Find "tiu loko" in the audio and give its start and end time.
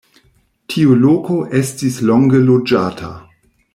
0.75-1.37